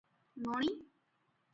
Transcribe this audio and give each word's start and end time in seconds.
ମଣି!-" 0.45 0.73